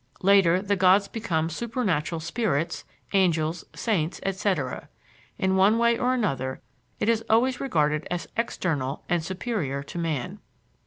[0.23, 4.89] Later, the gods become supernatural spirits, angels, saints, etc.
[5.37, 6.59] In one way or another
[6.99, 10.39] it is always regarded as external and superior to man.